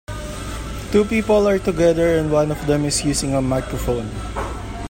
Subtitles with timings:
[0.91, 4.09] Two people are together and one of them is using a microphone.